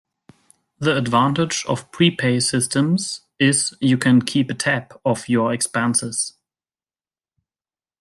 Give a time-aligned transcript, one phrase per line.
[0.79, 6.33] The advantage of prepay systems is you can keep a tab of your expenses.